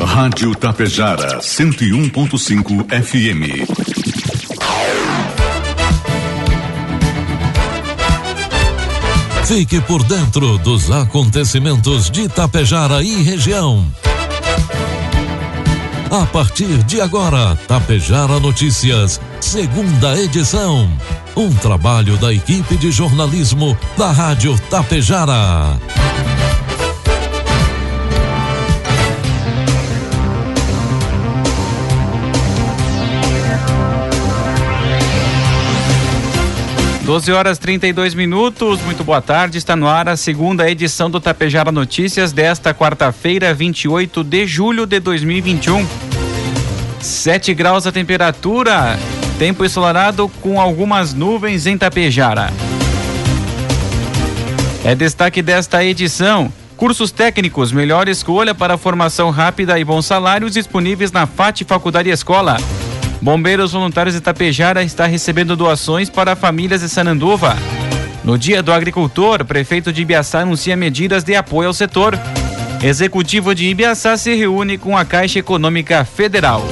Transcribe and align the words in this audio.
Rádio 0.00 0.54
Tapejara 0.54 1.40
101.5 1.40 2.86
FM. 3.02 3.66
Fique 9.44 9.80
por 9.80 10.04
dentro 10.04 10.56
dos 10.58 10.90
acontecimentos 10.90 12.10
de 12.10 12.28
Tapejara 12.28 13.02
e 13.02 13.22
região. 13.22 13.86
A 16.10 16.24
partir 16.26 16.82
de 16.84 17.00
agora, 17.00 17.56
Tapejara 17.66 18.38
Notícias, 18.38 19.20
segunda 19.40 20.18
edição. 20.18 20.88
Um 21.36 21.52
trabalho 21.54 22.16
da 22.16 22.32
equipe 22.32 22.76
de 22.76 22.90
jornalismo 22.90 23.76
da 23.96 24.12
Rádio 24.12 24.58
Tapejara. 24.70 25.78
12 37.08 37.32
horas 37.32 37.56
32 37.56 38.12
minutos, 38.12 38.82
muito 38.82 39.02
boa 39.02 39.22
tarde. 39.22 39.56
Está 39.56 39.74
no 39.74 39.88
ar 39.88 40.10
a 40.10 40.14
segunda 40.14 40.70
edição 40.70 41.10
do 41.10 41.18
Tapejara 41.18 41.72
Notícias 41.72 42.32
desta 42.32 42.74
quarta-feira, 42.74 43.54
28 43.54 44.22
de 44.22 44.46
julho 44.46 44.84
de 44.84 45.00
2021. 45.00 45.86
7 47.00 47.54
graus 47.54 47.86
a 47.86 47.92
temperatura, 47.92 48.98
tempo 49.38 49.64
ensolarado 49.64 50.28
com 50.42 50.60
algumas 50.60 51.14
nuvens 51.14 51.66
em 51.66 51.78
Tapejara. 51.78 52.52
É 54.84 54.94
destaque 54.94 55.40
desta 55.40 55.82
edição. 55.82 56.52
Cursos 56.76 57.10
técnicos, 57.10 57.72
melhor 57.72 58.06
escolha 58.06 58.54
para 58.54 58.76
formação 58.76 59.30
rápida 59.30 59.78
e 59.78 59.84
bons 59.84 60.04
salários 60.04 60.52
disponíveis 60.52 61.10
na 61.10 61.26
FAT 61.26 61.62
Faculdade 61.64 62.10
Escola. 62.10 62.58
Bombeiros 63.20 63.72
Voluntários 63.72 64.14
de 64.14 64.20
Tapejara 64.20 64.82
está 64.82 65.06
recebendo 65.06 65.56
doações 65.56 66.08
para 66.08 66.36
famílias 66.36 66.80
de 66.80 66.88
Sananduva. 66.88 67.56
No 68.24 68.38
Dia 68.38 68.62
do 68.62 68.72
Agricultor, 68.72 69.44
prefeito 69.44 69.92
de 69.92 70.02
Ibiaçá 70.02 70.40
anuncia 70.40 70.76
medidas 70.76 71.24
de 71.24 71.34
apoio 71.34 71.68
ao 71.68 71.74
setor. 71.74 72.18
Executivo 72.82 73.54
de 73.54 73.66
Ibiaçá 73.66 74.16
se 74.16 74.34
reúne 74.34 74.78
com 74.78 74.96
a 74.96 75.04
Caixa 75.04 75.40
Econômica 75.40 76.04
Federal. 76.04 76.64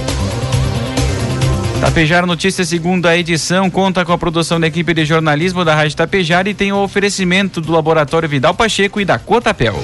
Tapejara 1.81 2.27
Notícias, 2.27 2.69
segunda 2.69 3.17
edição, 3.17 3.69
conta 3.69 4.05
com 4.05 4.13
a 4.13 4.19
produção 4.19 4.59
da 4.59 4.67
equipe 4.67 4.95
de 4.95 5.05
jornalismo 5.05 5.65
da 5.65 5.75
Rádio 5.75 5.97
Tapejara 5.97 6.49
e 6.49 6.55
tem 6.55 6.73
o 6.73 6.83
oferecimento 6.83 7.61
do 7.61 7.73
Laboratório 7.73 8.29
Vidal 8.29 8.55
Pacheco 8.55 9.01
e 9.01 9.05
da 9.05 9.19
Cotapel. 9.19 9.77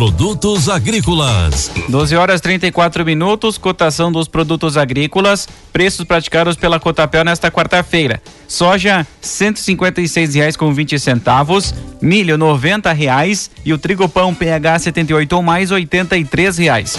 Produtos 0.00 0.66
agrícolas. 0.70 1.70
12 1.90 2.16
horas 2.16 2.40
34 2.40 3.04
minutos, 3.04 3.58
cotação 3.58 4.10
dos 4.10 4.26
produtos 4.26 4.78
agrícolas, 4.78 5.46
preços 5.74 6.06
praticados 6.06 6.56
pela 6.56 6.80
Cotapel 6.80 7.22
nesta 7.22 7.50
quarta-feira. 7.50 8.18
Soja 8.48 9.00
R$ 9.00 9.06
156 9.20 10.56
com 10.56 10.72
20 10.72 10.98
centavos, 10.98 11.74
milho 12.00 12.34
R$ 12.34 12.94
reais 12.94 13.50
e 13.62 13.74
o 13.74 13.78
trigo 13.78 14.08
pão 14.08 14.34
PH 14.34 14.78
78 14.78 15.36
ou 15.36 15.42
mais 15.42 15.70
83 15.70 16.56
reais. 16.56 16.98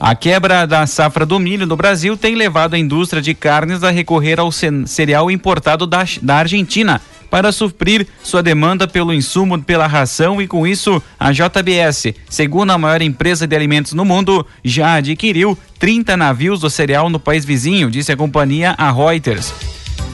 A 0.00 0.14
quebra 0.14 0.66
da 0.66 0.86
safra 0.86 1.26
do 1.26 1.38
milho 1.38 1.66
no 1.66 1.76
Brasil 1.76 2.16
tem 2.16 2.34
levado 2.34 2.72
a 2.72 2.78
indústria 2.78 3.20
de 3.20 3.34
carnes 3.34 3.84
a 3.84 3.90
recorrer 3.90 4.40
ao 4.40 4.50
cereal 4.50 5.30
importado 5.30 5.86
da, 5.86 6.02
da 6.22 6.36
Argentina 6.36 6.98
para 7.32 7.50
suprir 7.50 8.06
sua 8.22 8.42
demanda 8.42 8.86
pelo 8.86 9.10
insumo 9.10 9.58
pela 9.62 9.86
ração 9.86 10.42
e 10.42 10.46
com 10.46 10.66
isso 10.66 11.02
a 11.18 11.32
JBS, 11.32 12.12
segunda 12.28 12.76
maior 12.76 13.00
empresa 13.00 13.46
de 13.46 13.56
alimentos 13.56 13.94
no 13.94 14.04
mundo, 14.04 14.46
já 14.62 14.96
adquiriu 14.96 15.56
30 15.78 16.14
navios 16.14 16.60
do 16.60 16.68
cereal 16.68 17.08
no 17.08 17.18
país 17.18 17.46
vizinho, 17.46 17.90
disse 17.90 18.12
a 18.12 18.16
companhia 18.18 18.74
a 18.76 18.92
Reuters. 18.92 19.50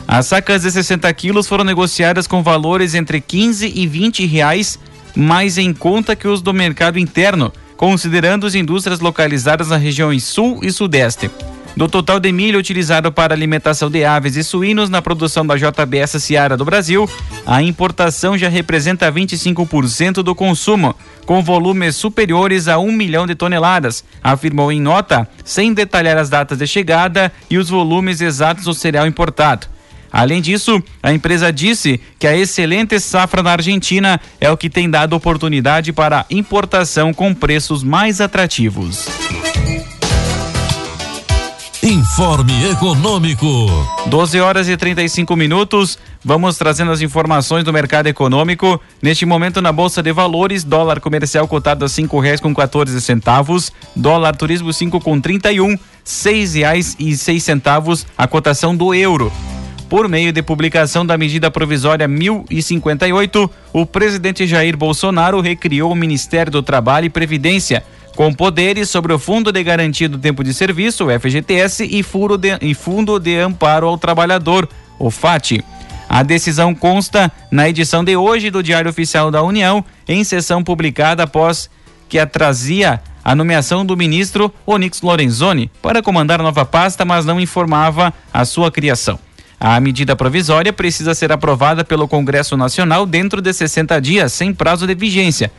As 0.07 0.27
sacas 0.27 0.63
de 0.63 0.71
60 0.71 1.13
quilos 1.13 1.49
foram 1.49 1.65
negociadas 1.65 2.29
com 2.29 2.41
valores 2.41 2.95
entre 2.95 3.21
15 3.21 3.73
e 3.75 3.85
20 3.85 4.25
reais, 4.25 4.79
mais 5.17 5.59
em 5.59 5.75
conta 5.75 6.15
que 6.15 6.29
os 6.29 6.41
do 6.41 6.55
mercado 6.55 7.01
interno, 7.01 7.53
considerando 7.77 8.47
as 8.47 8.55
indústrias 8.55 9.01
localizadas 9.01 9.71
nas 9.71 9.83
regiões 9.83 10.23
sul 10.23 10.61
e 10.63 10.71
sudeste. 10.71 11.29
Do 11.79 11.87
total 11.87 12.19
de 12.19 12.33
milho 12.33 12.59
utilizado 12.59 13.13
para 13.13 13.33
alimentação 13.33 13.89
de 13.89 14.05
aves 14.05 14.35
e 14.35 14.43
suínos 14.43 14.91
na 14.91 15.01
produção 15.01 15.47
da 15.47 15.55
JBS 15.55 16.21
Seara 16.21 16.57
do 16.57 16.65
Brasil, 16.65 17.09
a 17.47 17.63
importação 17.63 18.37
já 18.37 18.49
representa 18.49 19.13
25% 19.13 20.15
do 20.15 20.35
consumo, 20.35 20.93
com 21.25 21.41
volumes 21.41 21.95
superiores 21.95 22.67
a 22.67 22.81
1 22.81 22.91
milhão 22.91 23.29
de 23.29 23.37
toneladas, 23.37 24.05
afirmou 24.21 24.73
em 24.73 24.81
nota, 24.81 25.29
sem 25.45 25.73
detalhar 25.73 26.17
as 26.17 26.29
datas 26.29 26.59
de 26.59 26.67
chegada 26.67 27.31
e 27.49 27.57
os 27.57 27.69
volumes 27.69 28.21
exatos 28.21 28.65
do 28.65 28.75
cereal 28.75 29.07
importado. 29.07 29.69
Além 30.11 30.43
disso, 30.43 30.83
a 31.01 31.13
empresa 31.13 31.53
disse 31.53 32.01
que 32.19 32.27
a 32.27 32.37
excelente 32.37 32.99
safra 32.99 33.41
na 33.41 33.53
Argentina 33.53 34.21
é 34.41 34.51
o 34.51 34.57
que 34.57 34.69
tem 34.69 34.91
dado 34.91 35.15
oportunidade 35.15 35.93
para 35.93 36.27
importação 36.29 37.15
com 37.15 37.33
preços 37.33 37.85
mais 37.85 38.21
atrativos. 38.21 39.07
Informe 42.13 42.71
Econômico. 42.71 43.47
12 44.07 44.41
horas 44.41 44.69
e 44.69 44.77
35 44.77 45.37
minutos. 45.37 45.99
Vamos 46.25 46.57
trazendo 46.57 46.91
as 46.91 47.03
informações 47.03 47.65
do 47.65 47.73
mercado 47.73 48.07
econômico. 48.07 48.81
Neste 49.01 49.27
momento 49.27 49.61
na 49.61 49.71
Bolsa 49.71 50.03
de 50.03 50.11
Valores, 50.11 50.65
dólar 50.65 51.01
comercial 51.01 51.47
cotado 51.47 51.85
a 51.85 51.89
cinco 51.89 52.19
reais 52.19 52.41
com 52.41 52.53
14 52.53 52.99
centavos, 53.03 53.71
dólar 53.95 54.35
turismo 54.35 54.73
cinco 54.73 54.99
com 54.99 55.21
31, 55.21 55.77
seis 56.03 56.55
reais 56.55 56.97
e 56.99 57.15
seis 57.17 57.45
centavos 57.45 58.07
a 58.17 58.27
cotação 58.27 58.75
do 58.75 58.95
euro. 58.95 59.31
Por 59.89 60.09
meio 60.09 60.33
de 60.33 60.43
publicação 60.43 61.05
da 61.05 61.17
medida 61.17 61.51
provisória 61.51 62.09
1058, 62.09 63.51
o 63.73 63.87
presidente 63.87 64.47
Jair 64.47 64.77
Bolsonaro 64.77 65.41
recriou 65.41 65.93
o 65.93 65.97
Ministério 65.97 66.51
do 66.51 66.63
Trabalho 66.63 67.05
e 67.05 67.11
Previdência 67.11 67.85
com 68.19 68.35
poderes 68.35 68.91
sobre 68.91 69.13
o 69.13 69.19
Fundo 69.19 69.53
de 69.53 69.63
Garantia 69.63 70.09
do 70.09 70.19
Tempo 70.19 70.43
de 70.43 70.53
Serviço, 70.53 71.07
o 71.07 71.21
FGTS, 71.21 71.85
e, 71.85 72.03
de, 72.03 72.59
e 72.69 72.75
Fundo 72.75 73.17
de 73.21 73.39
Amparo 73.39 73.87
ao 73.87 73.97
Trabalhador, 73.97 74.69
o 74.99 75.09
FAT. 75.09 75.63
A 76.09 76.25
decisão 76.25 76.75
consta 76.75 77.31
na 77.49 77.69
edição 77.69 78.03
de 78.03 78.17
hoje 78.17 78.51
do 78.51 78.61
Diário 78.61 78.91
Oficial 78.91 79.31
da 79.31 79.41
União, 79.45 79.85
em 80.09 80.25
sessão 80.25 80.65
publicada 80.65 81.23
após 81.23 81.71
que 82.09 82.19
a 82.19 82.27
trazia 82.27 83.01
a 83.25 83.37
nomeação 83.37 83.87
do 83.87 83.97
ministro 83.97 84.53
Onyx 84.67 85.01
Lorenzoni 85.01 85.71
para 85.81 86.03
comandar 86.03 86.41
a 86.41 86.43
nova 86.43 86.65
pasta, 86.65 87.05
mas 87.05 87.25
não 87.25 87.39
informava 87.39 88.13
a 88.35 88.45
sua 88.45 88.69
criação. 88.69 89.17
A 89.61 89.79
medida 89.81 90.15
provisória 90.15 90.73
precisa 90.73 91.15
ser 91.15 91.33
aprovada 91.33 91.85
pelo 91.85 92.07
Congresso 92.07 92.57
Nacional 92.57 93.05
dentro 93.05 93.41
de 93.41 93.53
60 93.53 94.01
dias, 94.01 94.33
sem 94.33 94.55
prazo 94.55 94.87
de 94.87 94.95
vigência, 94.95 95.51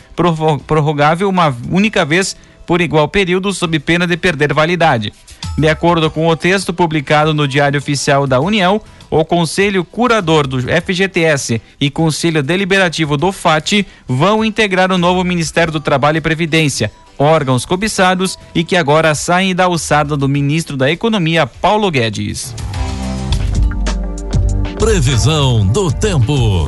prorrogável 0.65 1.27
uma 1.27 1.55
única 1.69 2.05
vez 2.05 2.35
por 2.69 2.81
igual 2.81 3.07
período 3.07 3.51
sob 3.51 3.79
pena 3.79 4.05
de 4.05 4.15
perder 4.15 4.53
validade. 4.53 5.11
De 5.57 5.67
acordo 5.67 6.11
com 6.11 6.27
o 6.27 6.35
texto 6.35 6.71
publicado 6.71 7.33
no 7.33 7.47
Diário 7.47 7.79
Oficial 7.79 8.27
da 8.27 8.39
União, 8.39 8.79
o 9.09 9.25
Conselho 9.25 9.83
Curador 9.83 10.45
do 10.45 10.61
FGTS 10.61 11.59
e 11.81 11.89
Conselho 11.89 12.43
Deliberativo 12.43 13.17
do 13.17 13.31
FAT 13.31 13.87
vão 14.07 14.45
integrar 14.45 14.91
o 14.91 14.99
novo 14.99 15.23
Ministério 15.23 15.73
do 15.73 15.79
Trabalho 15.79 16.17
e 16.17 16.21
Previdência, 16.21 16.91
órgãos 17.17 17.65
cobiçados 17.65 18.37
e 18.53 18.63
que 18.63 18.75
agora 18.75 19.15
saem 19.15 19.55
da 19.55 19.63
alçada 19.63 20.15
do 20.15 20.29
ministro 20.29 20.77
da 20.77 20.91
Economia, 20.91 21.47
Paulo 21.47 21.89
Guedes. 21.89 22.53
Previsão 24.79 25.67
do 25.67 25.91
tempo. 25.91 26.65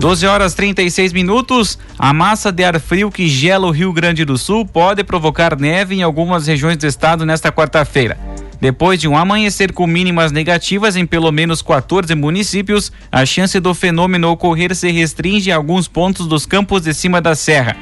12 0.00 0.26
horas 0.26 0.54
36 0.54 1.12
minutos. 1.12 1.78
A 1.98 2.12
massa 2.12 2.50
de 2.50 2.64
ar 2.64 2.80
frio 2.80 3.10
que 3.10 3.28
gela 3.28 3.66
o 3.66 3.70
Rio 3.70 3.92
Grande 3.92 4.24
do 4.24 4.38
Sul 4.38 4.66
pode 4.66 5.04
provocar 5.04 5.56
neve 5.60 5.94
em 5.94 6.02
algumas 6.02 6.46
regiões 6.46 6.78
do 6.78 6.86
estado 6.86 7.26
nesta 7.26 7.52
quarta-feira. 7.52 8.18
Depois 8.58 8.98
de 8.98 9.06
um 9.06 9.16
amanhecer 9.16 9.70
com 9.72 9.86
mínimas 9.86 10.32
negativas 10.32 10.96
em 10.96 11.04
pelo 11.04 11.30
menos 11.30 11.60
14 11.60 12.14
municípios, 12.14 12.90
a 13.12 13.24
chance 13.26 13.60
do 13.60 13.74
fenômeno 13.74 14.30
ocorrer 14.30 14.74
se 14.74 14.90
restringe 14.90 15.52
a 15.52 15.56
alguns 15.56 15.86
pontos 15.86 16.26
dos 16.26 16.46
campos 16.46 16.82
de 16.82 16.94
cima 16.94 17.20
da 17.20 17.34
serra. 17.34 17.76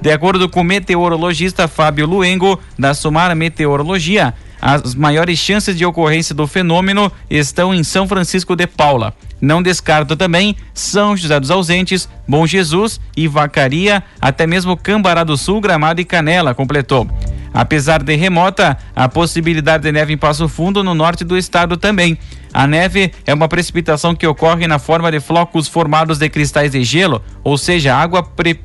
De 0.00 0.12
acordo 0.12 0.48
com 0.48 0.60
o 0.60 0.64
meteorologista 0.64 1.66
Fábio 1.66 2.06
Luengo, 2.06 2.60
da 2.78 2.92
Sumar 2.92 3.34
Meteorologia, 3.34 4.34
as 4.60 4.94
maiores 4.94 5.38
chances 5.38 5.76
de 5.76 5.84
ocorrência 5.84 6.34
do 6.34 6.46
fenômeno 6.46 7.10
estão 7.28 7.74
em 7.74 7.84
São 7.84 8.08
Francisco 8.08 8.56
de 8.56 8.66
Paula. 8.66 9.14
Não 9.40 9.62
descarto 9.62 10.16
também 10.16 10.56
São 10.72 11.16
José 11.16 11.38
dos 11.38 11.50
Ausentes, 11.50 12.08
Bom 12.26 12.46
Jesus 12.46 13.00
e 13.16 13.28
Vacaria, 13.28 14.02
até 14.20 14.46
mesmo 14.46 14.76
Cambará 14.76 15.24
do 15.24 15.36
Sul, 15.36 15.60
Gramado 15.60 16.00
e 16.00 16.04
Canela, 16.04 16.54
completou. 16.54 17.06
Apesar 17.52 18.02
de 18.02 18.14
remota, 18.16 18.76
a 18.94 19.08
possibilidade 19.08 19.82
de 19.82 19.92
neve 19.92 20.12
em 20.12 20.18
Passo 20.18 20.48
Fundo 20.48 20.84
no 20.84 20.94
norte 20.94 21.24
do 21.24 21.38
estado 21.38 21.76
também. 21.76 22.18
A 22.52 22.66
neve 22.66 23.12
é 23.26 23.32
uma 23.32 23.48
precipitação 23.48 24.14
que 24.14 24.26
ocorre 24.26 24.66
na 24.66 24.78
forma 24.78 25.10
de 25.10 25.20
flocos 25.20 25.68
formados 25.68 26.18
de 26.18 26.28
cristais 26.28 26.72
de 26.72 26.82
gelo, 26.84 27.22
ou 27.42 27.56
seja, 27.56 27.94
água 27.94 28.22
pre 28.22 28.60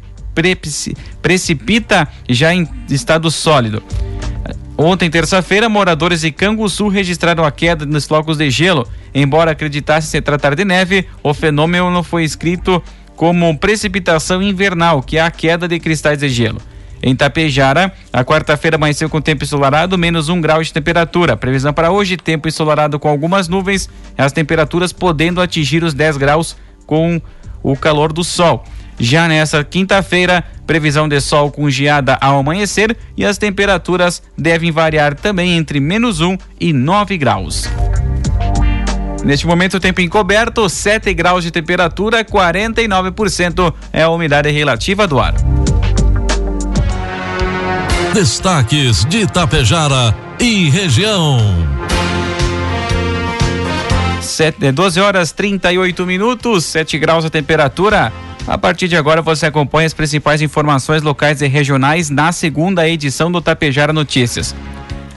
precipita 1.21 2.07
já 2.29 2.53
em 2.53 2.67
estado 2.89 3.29
sólido. 3.29 3.83
Ontem, 4.77 5.09
terça-feira, 5.09 5.69
moradores 5.69 6.21
de 6.21 6.31
Canguçu 6.31 6.87
registraram 6.87 7.43
a 7.43 7.51
queda 7.51 7.85
nos 7.85 8.05
flocos 8.05 8.37
de 8.37 8.49
gelo. 8.49 8.87
Embora 9.13 9.51
acreditassem 9.51 10.09
se 10.09 10.21
tratar 10.21 10.55
de 10.55 10.65
neve, 10.65 11.07
o 11.21 11.33
fenômeno 11.33 12.01
foi 12.01 12.23
escrito 12.23 12.81
como 13.15 13.55
precipitação 13.57 14.41
invernal, 14.41 15.03
que 15.03 15.17
é 15.17 15.21
a 15.21 15.29
queda 15.29 15.67
de 15.67 15.79
cristais 15.79 16.19
de 16.19 16.29
gelo. 16.29 16.61
Em 17.03 17.15
Tapejara, 17.15 17.91
a 18.13 18.23
quarta-feira 18.23 18.77
amanheceu 18.77 19.09
com 19.09 19.19
tempo 19.19 19.43
ensolarado, 19.43 19.97
menos 19.97 20.29
um 20.29 20.39
grau 20.39 20.61
de 20.61 20.71
temperatura. 20.71 21.35
Previsão 21.35 21.73
para 21.73 21.91
hoje, 21.91 22.15
tempo 22.15 22.47
ensolarado 22.47 22.99
com 22.99 23.07
algumas 23.07 23.47
nuvens, 23.47 23.89
as 24.17 24.31
temperaturas 24.31 24.93
podendo 24.93 25.41
atingir 25.41 25.83
os 25.83 25.93
10 25.93 26.17
graus 26.17 26.55
com 26.85 27.21
o 27.63 27.75
calor 27.75 28.13
do 28.13 28.23
sol. 28.23 28.63
Já 28.99 29.27
nessa 29.27 29.63
quinta-feira, 29.63 30.43
previsão 30.71 31.05
de 31.05 31.19
sol 31.19 31.51
com 31.51 31.69
geada 31.69 32.17
ao 32.21 32.39
amanhecer 32.39 32.95
e 33.17 33.25
as 33.25 33.37
temperaturas 33.37 34.23
devem 34.37 34.71
variar 34.71 35.13
também 35.13 35.57
entre 35.57 35.81
menos 35.81 36.21
um 36.21 36.37
e 36.57 36.71
9 36.71 37.17
graus. 37.17 37.67
Neste 39.25 39.45
momento, 39.45 39.81
tempo 39.81 39.99
encoberto, 39.99 40.69
7 40.69 41.13
graus 41.13 41.43
de 41.43 41.51
temperatura, 41.51 42.23
49% 42.23 43.73
é 43.91 44.03
a 44.03 44.09
umidade 44.09 44.49
relativa 44.49 45.05
do 45.05 45.19
ar. 45.19 45.33
Destaques 48.13 49.03
de 49.03 49.23
Itapejara 49.23 50.15
e 50.39 50.69
região. 50.69 51.37
7, 54.21 54.71
12 54.71 54.99
é, 54.99 55.03
horas 55.03 55.33
38 55.33 56.05
minutos, 56.05 56.63
7 56.63 56.97
graus 56.97 57.25
a 57.25 57.29
temperatura. 57.29 58.13
A 58.47 58.57
partir 58.57 58.87
de 58.87 58.95
agora 58.95 59.21
você 59.21 59.45
acompanha 59.45 59.87
as 59.87 59.93
principais 59.93 60.41
informações 60.41 61.03
locais 61.03 61.41
e 61.41 61.47
regionais 61.47 62.09
na 62.09 62.31
segunda 62.31 62.87
edição 62.87 63.31
do 63.31 63.41
Tapejara 63.41 63.93
Notícias. 63.93 64.55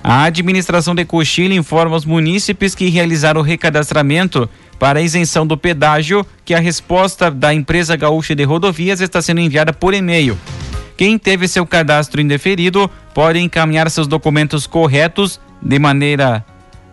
A 0.03 0.25
administração 0.25 0.95
de 0.95 1.05
Cochilha 1.05 1.55
informa 1.55 1.97
os 1.97 2.05
munícipes 2.05 2.75
que 2.75 2.91
realizaram 2.91 3.41
o 3.41 3.45
recadastramento 3.45 4.49
para 4.79 4.99
a 4.99 5.03
isenção 5.03 5.47
do 5.47 5.57
pedágio 5.57 6.27
que 6.45 6.53
a 6.53 6.61
resposta 6.61 7.31
da 7.31 7.55
empresa 7.55 7.97
gaúcha 7.97 8.35
de 8.35 8.45
rodovias 8.45 9.01
está 9.01 9.23
sendo 9.23 9.41
enviada 9.41 9.73
por 9.73 9.95
e-mail. 9.95 10.39
Quem 10.97 11.19
teve 11.19 11.49
seu 11.49 11.65
cadastro 11.65 12.21
indeferido 12.21 12.91
pode 13.15 13.39
encaminhar 13.39 13.91
seus 13.91 14.07
documentos 14.07 14.67
corretos 14.67 15.41
de 15.63 15.79
maneira 15.79 16.45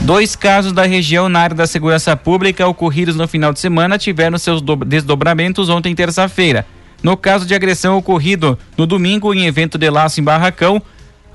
Dois 0.01 0.35
casos 0.35 0.73
da 0.73 0.83
região 0.83 1.29
na 1.29 1.41
área 1.41 1.55
da 1.55 1.67
segurança 1.67 2.17
pública 2.17 2.67
ocorridos 2.67 3.15
no 3.15 3.27
final 3.27 3.53
de 3.53 3.59
semana 3.59 3.99
tiveram 3.99 4.39
seus 4.39 4.63
desdobramentos 4.87 5.69
ontem, 5.69 5.93
terça-feira. 5.93 6.65
No 7.03 7.15
caso 7.15 7.45
de 7.45 7.53
agressão 7.53 7.99
ocorrido 7.99 8.57
no 8.75 8.87
domingo 8.87 9.31
em 9.31 9.45
evento 9.45 9.77
de 9.77 9.91
laço 9.91 10.19
em 10.19 10.23
Barracão, 10.23 10.81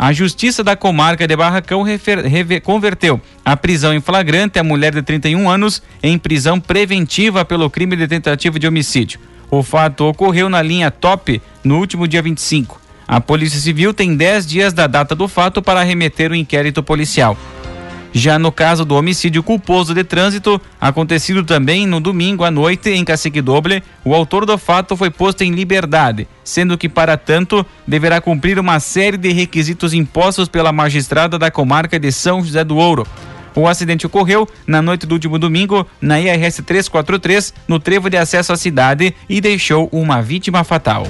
a 0.02 0.12
Justiça 0.12 0.64
da 0.64 0.74
Comarca 0.74 1.28
de 1.28 1.36
Barracão 1.36 1.84
refer, 1.84 2.26
rever, 2.26 2.60
converteu 2.60 3.20
a 3.44 3.56
prisão 3.56 3.94
em 3.94 4.00
flagrante 4.00 4.58
a 4.58 4.64
mulher 4.64 4.92
de 4.92 5.00
31 5.00 5.48
anos 5.48 5.80
em 6.02 6.18
prisão 6.18 6.58
preventiva 6.58 7.44
pelo 7.44 7.70
crime 7.70 7.94
de 7.94 8.08
tentativa 8.08 8.58
de 8.58 8.66
homicídio. 8.66 9.20
O 9.48 9.62
fato 9.62 10.04
ocorreu 10.08 10.48
na 10.48 10.60
linha 10.60 10.90
Top 10.90 11.40
no 11.62 11.78
último 11.78 12.08
dia 12.08 12.20
25. 12.20 12.80
A 13.06 13.20
Polícia 13.20 13.60
Civil 13.60 13.94
tem 13.94 14.16
10 14.16 14.44
dias 14.44 14.72
da 14.72 14.88
data 14.88 15.14
do 15.14 15.28
fato 15.28 15.62
para 15.62 15.84
remeter 15.84 16.32
o 16.32 16.34
inquérito 16.34 16.82
policial. 16.82 17.38
Já 18.12 18.38
no 18.38 18.52
caso 18.52 18.84
do 18.84 18.94
homicídio 18.94 19.42
culposo 19.42 19.94
de 19.94 20.04
trânsito, 20.04 20.60
acontecido 20.78 21.42
também 21.42 21.86
no 21.86 21.98
domingo 21.98 22.44
à 22.44 22.50
noite 22.50 22.90
em 22.90 23.04
Cacique 23.04 23.40
Doble, 23.40 23.82
o 24.04 24.14
autor 24.14 24.44
do 24.44 24.58
fato 24.58 24.96
foi 24.96 25.10
posto 25.10 25.42
em 25.42 25.52
liberdade, 25.52 26.28
sendo 26.44 26.76
que, 26.76 26.90
para 26.90 27.16
tanto, 27.16 27.64
deverá 27.86 28.20
cumprir 28.20 28.58
uma 28.58 28.78
série 28.80 29.16
de 29.16 29.32
requisitos 29.32 29.94
impostos 29.94 30.46
pela 30.46 30.72
magistrada 30.72 31.38
da 31.38 31.50
comarca 31.50 31.98
de 31.98 32.12
São 32.12 32.44
José 32.44 32.62
do 32.62 32.76
Ouro. 32.76 33.06
O 33.54 33.66
acidente 33.66 34.06
ocorreu 34.06 34.48
na 34.66 34.80
noite 34.80 35.06
do 35.06 35.14
último 35.14 35.38
domingo 35.38 35.86
na 36.00 36.20
IRS 36.20 36.62
343, 36.62 37.54
no 37.68 37.78
trevo 37.78 38.10
de 38.10 38.16
acesso 38.16 38.52
à 38.52 38.56
cidade, 38.56 39.14
e 39.28 39.40
deixou 39.40 39.88
uma 39.92 40.22
vítima 40.22 40.64
fatal. 40.64 41.06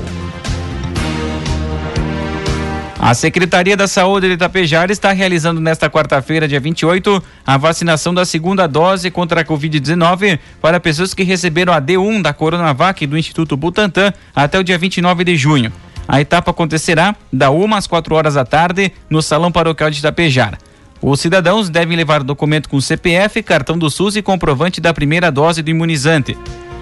A 3.05 3.15
Secretaria 3.15 3.77
da 3.77 3.89
Saúde 3.89 4.29
de 4.29 4.35
Itapejara 4.35 4.93
está 4.93 5.11
realizando 5.11 5.61
nesta 5.61 5.91
quarta-feira, 5.91 6.47
dia 6.47 6.61
28, 6.61 7.21
a 7.45 7.57
vacinação 7.57 8.15
da 8.15 8.25
segunda 8.25 8.69
dose 8.69 9.11
contra 9.11 9.41
a 9.41 9.45
Covid-19 9.45 10.39
para 10.61 10.79
pessoas 10.79 11.13
que 11.13 11.25
receberam 11.25 11.73
a 11.73 11.83
D1 11.83 12.23
da 12.23 12.33
Coronavac 12.33 13.05
do 13.05 13.19
Instituto 13.19 13.57
Butantan 13.57 14.13
até 14.33 14.57
o 14.57 14.63
dia 14.63 14.79
29 14.79 15.25
de 15.25 15.37
junho. 15.37 15.73
A 16.07 16.21
etapa 16.21 16.53
acontecerá 16.53 17.17
da 17.33 17.51
1 17.51 17.75
às 17.75 17.89
4 17.89 18.15
horas 18.15 18.35
da 18.35 18.45
tarde 18.45 18.93
no 19.11 19.21
Salão 19.21 19.51
Paroquial 19.51 19.91
de 19.91 19.99
Itapejara. 19.99 20.57
Os 21.03 21.19
cidadãos 21.19 21.69
devem 21.69 21.97
levar 21.97 22.23
documento 22.23 22.69
com 22.69 22.81
CPF, 22.81 23.43
cartão 23.43 23.77
do 23.77 23.91
SUS 23.91 24.15
e 24.15 24.23
comprovante 24.23 24.81
da 24.81 24.95
primeira 24.95 25.33
dose 25.33 25.61
do 25.61 25.71
imunizante. 25.71 26.39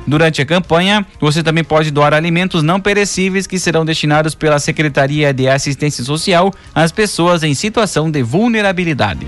Durante 0.06 0.43
a 0.43 0.47
campanha, 0.47 1.06
você 1.20 1.43
também 1.43 1.62
pode 1.62 1.91
doar 1.91 2.14
alimentos 2.14 2.62
não 2.62 2.81
perecíveis 2.81 3.47
que 3.47 3.58
serão 3.58 3.85
destinados 3.85 4.35
pela 4.35 4.58
Secretaria 4.58 5.32
de 5.32 5.49
Assistência 5.49 6.02
Social 6.02 6.52
às 6.75 6.91
pessoas 6.91 7.43
em 7.43 7.55
situação 7.55 8.11
de 8.11 8.23
vulnerabilidade. 8.23 9.26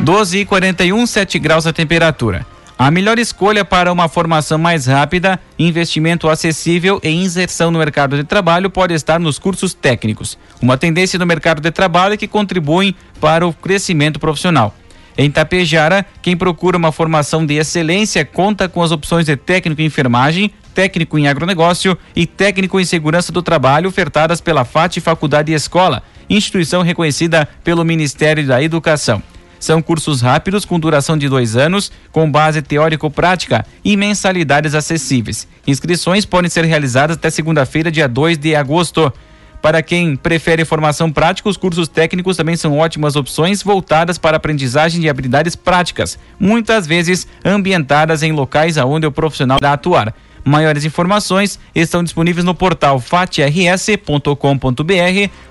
12 0.00 0.38
e 0.38 0.44
41, 0.44 1.06
7 1.06 1.38
graus 1.38 1.66
a 1.66 1.72
temperatura. 1.72 2.46
A 2.78 2.92
melhor 2.92 3.18
escolha 3.18 3.64
para 3.64 3.92
uma 3.92 4.08
formação 4.08 4.56
mais 4.56 4.86
rápida, 4.86 5.40
investimento 5.58 6.28
acessível 6.28 7.00
e 7.02 7.10
inserção 7.10 7.72
no 7.72 7.78
mercado 7.80 8.16
de 8.16 8.22
trabalho 8.22 8.70
pode 8.70 8.94
estar 8.94 9.18
nos 9.18 9.36
cursos 9.36 9.74
técnicos. 9.74 10.38
Uma 10.62 10.78
tendência 10.78 11.18
no 11.18 11.26
mercado 11.26 11.60
de 11.60 11.72
trabalho 11.72 12.16
que 12.16 12.28
contribuem 12.28 12.94
para 13.20 13.44
o 13.44 13.52
crescimento 13.52 14.20
profissional. 14.20 14.72
Em 15.20 15.28
Tapejara, 15.32 16.06
quem 16.22 16.36
procura 16.36 16.76
uma 16.76 16.92
formação 16.92 17.44
de 17.44 17.54
excelência 17.54 18.24
conta 18.24 18.68
com 18.68 18.80
as 18.80 18.92
opções 18.92 19.26
de 19.26 19.34
técnico 19.34 19.82
em 19.82 19.86
enfermagem, 19.86 20.48
técnico 20.72 21.18
em 21.18 21.26
agronegócio 21.26 21.98
e 22.14 22.24
técnico 22.24 22.78
em 22.78 22.84
segurança 22.84 23.32
do 23.32 23.42
trabalho 23.42 23.88
ofertadas 23.88 24.40
pela 24.40 24.64
FAT 24.64 25.00
Faculdade 25.00 25.50
e 25.50 25.56
Escola, 25.56 26.04
instituição 26.30 26.82
reconhecida 26.82 27.48
pelo 27.64 27.84
Ministério 27.84 28.46
da 28.46 28.62
Educação. 28.62 29.20
São 29.58 29.82
cursos 29.82 30.20
rápidos 30.20 30.64
com 30.64 30.78
duração 30.78 31.18
de 31.18 31.28
dois 31.28 31.56
anos, 31.56 31.90
com 32.12 32.30
base 32.30 32.62
teórico-prática 32.62 33.66
e 33.84 33.96
mensalidades 33.96 34.72
acessíveis. 34.72 35.48
Inscrições 35.66 36.24
podem 36.24 36.48
ser 36.48 36.64
realizadas 36.64 37.16
até 37.16 37.28
segunda-feira, 37.28 37.90
dia 37.90 38.06
2 38.06 38.38
de 38.38 38.54
agosto. 38.54 39.12
Para 39.60 39.82
quem 39.82 40.14
prefere 40.14 40.64
formação 40.64 41.10
prática, 41.10 41.48
os 41.48 41.56
cursos 41.56 41.88
técnicos 41.88 42.36
também 42.36 42.56
são 42.56 42.78
ótimas 42.78 43.16
opções 43.16 43.62
voltadas 43.62 44.16
para 44.16 44.36
aprendizagem 44.36 45.00
de 45.00 45.08
habilidades 45.08 45.56
práticas, 45.56 46.18
muitas 46.38 46.86
vezes 46.86 47.26
ambientadas 47.44 48.22
em 48.22 48.32
locais 48.32 48.78
aonde 48.78 49.06
o 49.06 49.12
profissional 49.12 49.58
irá 49.58 49.72
atuar. 49.72 50.14
Maiores 50.44 50.84
informações 50.84 51.58
estão 51.74 52.02
disponíveis 52.02 52.44
no 52.44 52.54
portal 52.54 53.00
fatrs.com.br 53.00 54.32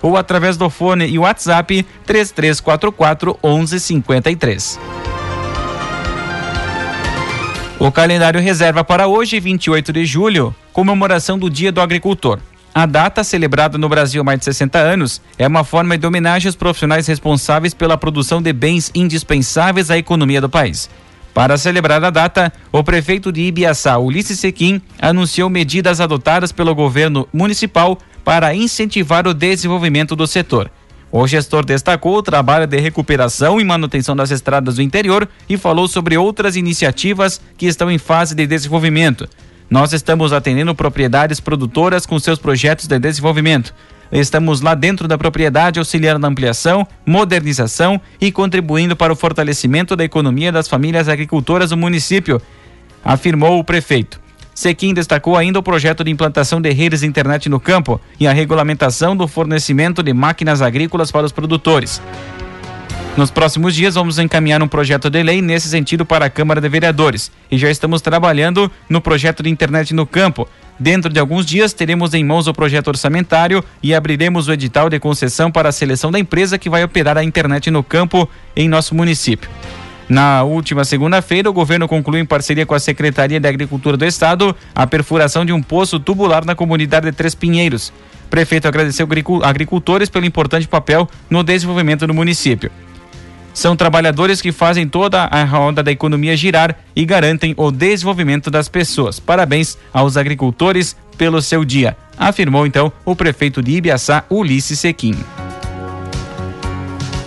ou 0.02 0.18
através 0.18 0.58
do 0.58 0.70
fone 0.70 1.08
e 1.08 1.20
WhatsApp 1.20 1.86
3344 2.06 3.38
1153. 3.44 4.80
O 7.80 7.92
calendário 7.92 8.42
reserva 8.42 8.84
para 8.84 9.08
hoje, 9.08 9.40
28 9.40 9.94
de 9.94 10.04
julho, 10.04 10.56
comemoração 10.74 11.38
do 11.38 11.48
Dia 11.48 11.72
do 11.72 11.80
Agricultor. 11.80 12.40
A 12.80 12.86
data, 12.86 13.24
celebrada 13.24 13.76
no 13.76 13.90
Brasil 13.90 14.22
há 14.22 14.24
mais 14.24 14.38
de 14.38 14.46
60 14.46 14.78
anos, 14.78 15.20
é 15.36 15.48
uma 15.48 15.64
forma 15.64 15.98
de 15.98 16.06
homenagem 16.06 16.48
aos 16.48 16.56
profissionais 16.56 17.08
responsáveis 17.08 17.74
pela 17.74 17.98
produção 17.98 18.40
de 18.40 18.54
bens 18.54 18.92
indispensáveis 18.94 19.90
à 19.90 19.98
economia 19.98 20.40
do 20.40 20.48
país. 20.48 20.88
Para 21.34 21.58
celebrar 21.58 22.04
a 22.04 22.12
data, 22.12 22.54
o 22.72 22.84
prefeito 22.84 23.32
de 23.32 23.42
Ibiaçá, 23.42 23.98
Ulisses 23.98 24.40
Sequim, 24.40 24.80
anunciou 25.02 25.50
medidas 25.50 26.00
adotadas 26.00 26.52
pelo 26.52 26.76
governo 26.76 27.28
municipal 27.34 27.98
para 28.24 28.54
incentivar 28.54 29.26
o 29.26 29.34
desenvolvimento 29.34 30.16
do 30.16 30.28
setor. 30.28 30.70
O 31.12 31.26
gestor 31.26 31.66
destacou 31.66 32.18
o 32.18 32.22
trabalho 32.22 32.68
de 32.68 32.78
recuperação 32.80 33.60
e 33.60 33.64
manutenção 33.64 34.16
das 34.16 34.30
estradas 34.30 34.76
do 34.76 34.84
interior 34.84 35.28
e 35.50 35.58
falou 35.58 35.88
sobre 35.88 36.16
outras 36.16 36.56
iniciativas 36.56 37.42
que 37.58 37.66
estão 37.66 37.90
em 37.90 37.98
fase 37.98 38.36
de 38.36 38.46
desenvolvimento. 38.46 39.28
Nós 39.70 39.92
estamos 39.92 40.32
atendendo 40.32 40.74
propriedades 40.74 41.42
produtoras 41.42 42.06
com 42.06 42.18
seus 42.18 42.40
projetos 42.40 42.88
de 42.88 42.98
desenvolvimento. 42.98 43.74
Estamos 44.10 44.62
lá 44.62 44.74
dentro 44.74 45.08
da 45.08 45.18
propriedade 45.18 45.80
auxiliando 45.80 46.20
na 46.20 46.30
ampliação, 46.30 46.88
modernização 47.06 48.00
e 48.22 48.32
contribuindo 48.32 48.96
para 48.96 49.12
o 49.12 49.16
fortalecimento 49.16 49.96
da 49.96 50.06
economia 50.06 50.54
das 50.54 50.70
famílias 50.70 51.10
agricultoras 51.10 51.72
do 51.72 51.78
município, 51.78 52.42
afirmou 53.04 53.60
o 53.60 53.64
prefeito. 53.64 54.22
Sequim 54.56 54.94
destacou 54.94 55.36
ainda 55.36 55.60
o 55.60 55.64
projeto 55.64 56.04
de 56.04 56.10
implantação 56.10 56.62
de 56.62 56.72
redes 56.72 57.02
de 57.02 57.06
internet 57.06 57.50
no 57.50 57.60
campo 57.60 58.00
e 58.18 58.26
a 58.26 58.32
regulamentação 58.32 59.16
do 59.16 59.28
fornecimento 59.28 60.02
de 60.02 60.14
máquinas 60.14 60.62
agrícolas 60.62 61.12
para 61.12 61.26
os 61.26 61.32
produtores. 61.34 62.02
Nos 63.18 63.32
próximos 63.32 63.74
dias, 63.74 63.96
vamos 63.96 64.20
encaminhar 64.20 64.62
um 64.62 64.68
projeto 64.68 65.10
de 65.10 65.24
lei 65.24 65.42
nesse 65.42 65.68
sentido 65.68 66.06
para 66.06 66.26
a 66.26 66.30
Câmara 66.30 66.62
de 66.62 66.70
Vereadores 66.70 67.32
e 67.50 67.58
já 67.58 67.68
estamos 67.68 68.00
trabalhando 68.00 68.72
no 68.88 69.02
projeto 69.02 69.42
de 69.42 69.50
internet 69.50 69.92
no 69.92 70.06
campo. 70.06 70.48
Dentro 70.78 71.12
de 71.12 71.20
alguns 71.20 71.44
dias, 71.44 71.74
teremos 71.74 72.14
em 72.14 72.24
mãos 72.24 72.46
o 72.46 72.54
projeto 72.54 72.90
orçamentário 72.90 73.64
e 73.82 73.96
abriremos 73.96 74.48
o 74.48 74.54
edital 74.54 74.88
de 74.88 75.00
concessão 75.00 75.50
para 75.50 75.70
a 75.70 75.72
seleção 75.72 76.12
da 76.12 76.20
empresa 76.20 76.60
que 76.60 76.70
vai 76.70 76.84
operar 76.84 77.18
a 77.18 77.24
internet 77.24 77.72
no 77.72 77.82
campo 77.82 78.30
em 78.56 78.70
nosso 78.70 78.94
município. 78.94 79.50
Na 80.08 80.44
última 80.44 80.86
segunda-feira, 80.86 81.50
o 81.50 81.54
governo 81.54 81.88
concluiu 81.88 82.22
em 82.22 82.26
parceria 82.26 82.68
com 82.68 82.76
a 82.76 82.80
Secretaria 82.80 83.40
de 83.40 83.48
Agricultura 83.48 83.98
do 83.98 84.06
Estado 84.06 84.56
a 84.76 84.86
perfuração 84.86 85.44
de 85.44 85.52
um 85.52 85.64
poço 85.64 86.00
tubular 86.00 86.46
na 86.46 86.54
comunidade 86.54 87.08
de 87.08 87.18
Três 87.18 87.34
Pinheiros. 87.34 87.92
O 88.26 88.30
prefeito 88.30 88.68
agradeceu 88.68 89.08
agricultores 89.42 90.08
pelo 90.08 90.26
importante 90.26 90.68
papel 90.68 91.10
no 91.28 91.42
desenvolvimento 91.42 92.06
do 92.06 92.14
município. 92.14 92.70
São 93.58 93.76
trabalhadores 93.76 94.40
que 94.40 94.52
fazem 94.52 94.88
toda 94.88 95.24
a 95.24 95.44
roda 95.44 95.82
da 95.82 95.92
economia 95.92 96.38
girar 96.38 96.78
e 96.96 97.04
garantem 97.04 97.56
o 97.58 97.72
desenvolvimento 97.72 98.52
das 98.52 98.70
pessoas. 98.70 99.20
Parabéns 99.20 99.80
aos 99.92 100.16
agricultores 100.16 100.96
pelo 101.18 101.42
seu 101.42 101.66
dia, 101.66 101.98
afirmou 102.20 102.68
então 102.68 102.94
o 103.04 103.16
prefeito 103.16 103.64
de 103.64 103.72
Ibiaçá, 103.72 104.24
Ulisses 104.30 104.78
Sequim. 104.80 105.16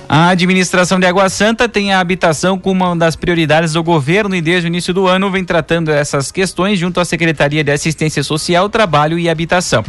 A 0.08 0.28
administração 0.28 1.00
de 1.00 1.06
Água 1.06 1.28
Santa 1.28 1.68
tem 1.68 1.92
a 1.92 1.98
habitação 1.98 2.56
como 2.56 2.84
uma 2.84 2.94
das 2.94 3.16
prioridades 3.16 3.72
do 3.72 3.82
governo 3.82 4.36
e 4.36 4.40
desde 4.40 4.68
o 4.68 4.70
início 4.70 4.94
do 4.94 5.08
ano 5.08 5.32
vem 5.32 5.44
tratando 5.44 5.90
essas 5.90 6.30
questões 6.30 6.78
junto 6.78 7.00
à 7.00 7.04
Secretaria 7.04 7.64
de 7.64 7.72
Assistência 7.72 8.22
Social, 8.22 8.68
Trabalho 8.68 9.18
e 9.18 9.28
Habitação. 9.28 9.82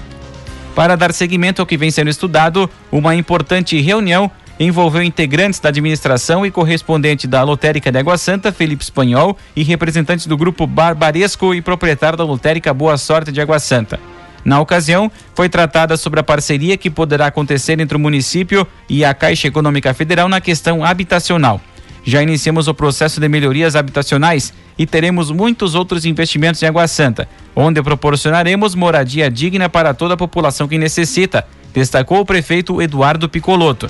Para 0.74 0.96
dar 0.96 1.14
seguimento 1.14 1.62
ao 1.62 1.66
que 1.66 1.78
vem 1.78 1.92
sendo 1.92 2.10
estudado, 2.10 2.70
uma 2.92 3.14
importante 3.14 3.80
reunião 3.80 4.32
envolveu 4.66 5.02
integrantes 5.02 5.60
da 5.60 5.70
administração 5.70 6.46
e 6.46 6.52
correspondente 6.52 7.28
da 7.28 7.44
Lotérica 7.44 7.92
de 7.92 7.98
Água 7.98 8.18
Santa, 8.18 8.52
Felipe 8.52 8.84
Espanhol, 8.84 9.38
e 9.56 9.64
representantes 9.64 10.28
do 10.28 10.38
grupo 10.38 10.68
Barbaresco 10.68 11.56
e 11.56 11.62
proprietário 11.62 12.18
da 12.18 12.24
Lotérica 12.24 12.74
Boa 12.74 12.98
Sorte 12.98 13.32
de 13.32 13.42
Água 13.42 13.60
Santa. 13.60 14.00
Na 14.44 14.60
ocasião, 14.60 15.12
foi 15.36 15.50
tratada 15.50 15.98
sobre 15.98 16.20
a 16.20 16.24
parceria 16.24 16.78
que 16.78 16.90
poderá 16.90 17.28
acontecer 17.28 17.80
entre 17.80 17.96
o 17.96 18.00
município 18.00 18.66
e 18.90 19.06
a 19.06 19.14
Caixa 19.14 19.48
Econômica 19.48 19.94
Federal 19.94 20.28
na 20.28 20.42
questão 20.42 20.84
habitacional. 20.84 21.62
Já 22.04 22.24
iniciamos 22.24 22.68
o 22.68 22.74
processo 22.74 23.20
de 23.22 23.30
melhorias 23.30 23.76
habitacionais 23.76 24.54
e 24.78 24.86
teremos 24.88 25.30
muitos 25.30 25.76
outros 25.76 26.06
investimentos 26.06 26.62
em 26.64 26.66
Água 26.66 26.88
Santa, 26.88 27.30
onde 27.56 27.82
proporcionaremos 27.84 28.74
moradia 28.74 29.30
digna 29.30 29.70
para 29.70 29.94
toda 29.94 30.16
a 30.16 30.18
população 30.18 30.68
que 30.68 30.80
necessita, 30.80 31.46
destacou 31.72 32.20
o 32.20 32.26
prefeito 32.26 32.82
Eduardo 32.82 33.30
Picoloto. 33.30 33.88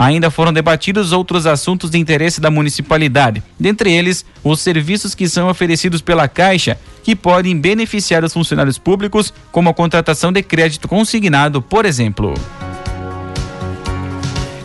Ainda 0.00 0.30
foram 0.30 0.52
debatidos 0.52 1.10
outros 1.10 1.44
assuntos 1.44 1.90
de 1.90 1.98
interesse 1.98 2.40
da 2.40 2.52
municipalidade, 2.52 3.42
dentre 3.58 3.92
eles 3.92 4.24
os 4.44 4.60
serviços 4.60 5.12
que 5.12 5.28
são 5.28 5.48
oferecidos 5.48 6.00
pela 6.00 6.28
Caixa, 6.28 6.78
que 7.02 7.16
podem 7.16 7.58
beneficiar 7.58 8.22
os 8.22 8.32
funcionários 8.32 8.78
públicos, 8.78 9.34
como 9.50 9.68
a 9.68 9.74
contratação 9.74 10.30
de 10.30 10.40
crédito 10.40 10.86
consignado, 10.86 11.60
por 11.60 11.84
exemplo. 11.84 12.32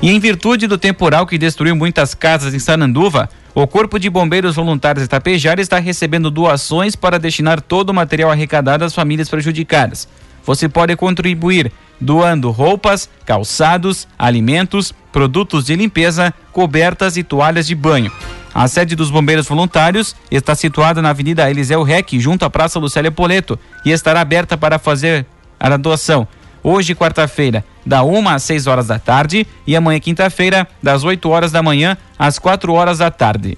E 0.03 0.11
em 0.11 0.19
virtude 0.19 0.67
do 0.67 0.77
temporal 0.77 1.25
que 1.25 1.39
destruiu 1.39 1.75
muitas 1.75 2.13
casas 2.13 2.53
em 2.53 2.59
Sananduva, 2.59 3.27
o 3.55 3.65
Corpo 3.65 3.97
de 3.97 4.11
Bombeiros 4.11 4.55
Voluntários 4.55 5.03
de 5.03 5.09
Tapejara 5.09 5.59
está 5.59 5.79
recebendo 5.79 6.29
doações 6.29 6.95
para 6.95 7.17
destinar 7.17 7.59
todo 7.59 7.89
o 7.89 7.93
material 7.93 8.29
arrecadado 8.29 8.85
às 8.85 8.93
famílias 8.93 9.29
prejudicadas. 9.29 10.07
Você 10.45 10.69
pode 10.69 10.95
contribuir 10.95 11.71
doando 11.99 12.51
roupas, 12.51 13.09
calçados, 13.25 14.07
alimentos, 14.19 14.93
produtos 15.13 15.63
de 15.63 15.75
limpeza, 15.75 16.33
cobertas 16.51 17.15
e 17.15 17.23
toalhas 17.23 17.67
de 17.67 17.75
banho. 17.75 18.11
A 18.53 18.67
sede 18.67 18.95
dos 18.95 19.09
Bombeiros 19.09 19.47
Voluntários 19.47 20.15
está 20.29 20.53
situada 20.53 21.01
na 21.01 21.11
Avenida 21.11 21.49
Eliseu 21.49 21.83
Rec, 21.83 22.19
junto 22.19 22.43
à 22.43 22.49
Praça 22.49 22.79
Lucélia 22.79 23.11
Poleto, 23.11 23.57
e 23.85 23.91
estará 23.91 24.19
aberta 24.19 24.57
para 24.57 24.77
fazer 24.77 25.25
a 25.59 25.77
doação. 25.77 26.27
Hoje, 26.61 26.95
quarta-feira, 26.95 27.63
da 27.85 28.03
1 28.03 28.29
às 28.29 28.43
6 28.43 28.67
horas 28.67 28.87
da 28.87 28.99
tarde, 28.99 29.45
e 29.65 29.75
amanhã, 29.75 29.99
quinta-feira, 29.99 30.67
das 30.81 31.03
8 31.03 31.29
horas 31.29 31.51
da 31.51 31.63
manhã 31.63 31.97
às 32.17 32.39
4 32.39 32.73
horas 32.73 32.97
da 32.97 33.11
tarde. 33.11 33.57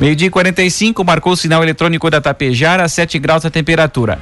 Meio-dia 0.00 0.30
45 0.30 1.02
marcou 1.02 1.32
o 1.32 1.36
sinal 1.36 1.62
eletrônico 1.62 2.08
da 2.08 2.20
Tapejara, 2.20 2.88
7 2.88 3.18
graus 3.18 3.44
a 3.44 3.50
temperatura. 3.50 4.18